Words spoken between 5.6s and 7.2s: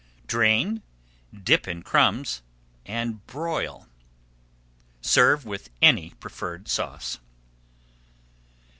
any preferred sauce.